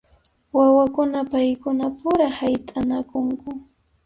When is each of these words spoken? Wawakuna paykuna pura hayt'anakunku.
Wawakuna 0.57 1.19
paykuna 1.31 1.85
pura 1.99 2.27
hayt'anakunku. 2.37 3.49